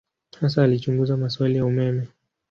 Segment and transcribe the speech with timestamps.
[0.39, 2.07] Hasa alichunguza maswali ya umeme.